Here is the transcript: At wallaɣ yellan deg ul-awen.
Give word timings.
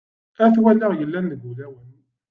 At 0.45 0.55
wallaɣ 0.63 0.91
yellan 0.99 1.25
deg 1.31 1.41
ul-awen. 1.49 1.89